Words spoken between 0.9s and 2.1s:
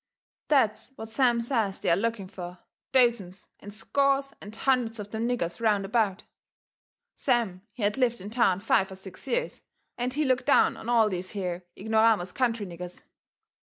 what Sam says they are